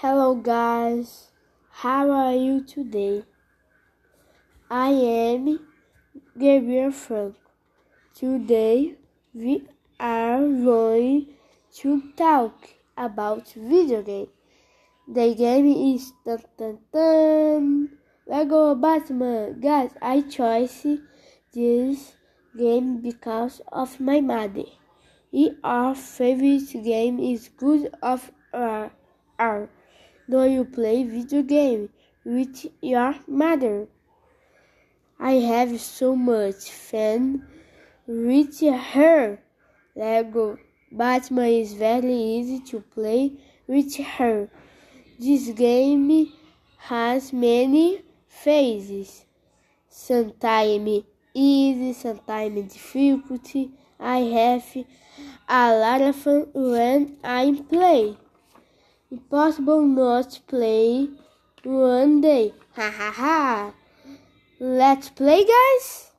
[0.00, 1.28] Hello guys,
[1.68, 3.22] how are you today?
[4.70, 5.60] I am
[6.38, 7.36] Gabriel Franco.
[8.14, 8.94] Today
[9.34, 9.68] we
[10.00, 11.26] are going
[11.80, 14.28] to talk about video game.
[15.06, 17.90] The game is dun, dun, dun,
[18.26, 19.60] Lego Batman.
[19.60, 20.96] Guys, I chose
[21.52, 22.14] this
[22.56, 24.64] game because of my mother.
[25.62, 28.92] Our favorite game is God of War.
[30.30, 31.88] Do you play video game
[32.24, 33.88] with your mother?
[35.18, 37.48] I have so much fun
[38.06, 39.40] with her.
[39.96, 40.56] Lego
[40.92, 43.32] Batman is very easy to play
[43.66, 44.48] with her.
[45.18, 46.32] This game
[46.78, 49.24] has many phases.
[49.88, 51.02] Sometimes
[51.34, 53.50] easy, sometimes difficult.
[53.98, 54.76] I have
[55.48, 58.16] a lot of fun when I play.
[59.12, 61.08] Impossible not to play
[61.64, 62.54] one day.
[62.76, 63.72] Ha ha ha.
[64.60, 66.09] Let's play, guys.